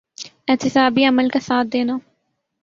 [0.49, 1.97] احتسابی عمل کا ساتھ دینا۔